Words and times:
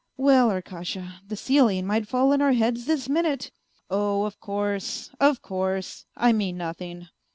"Well, 0.17 0.49
Arkasha, 0.49 1.19
the 1.27 1.35
ceiling 1.35 1.85
might 1.85 2.07
fall 2.07 2.33
on 2.33 2.41
our 2.41 2.53
heads 2.53 2.85
this 2.85 3.07
minute."" 3.07 3.51
Oh, 3.91 4.23
of 4.23 4.39
course, 4.39 5.11
of 5.19 5.43
course, 5.43 6.07
I 6.17 6.33
mean 6.33 6.57
nothing." 6.57 7.09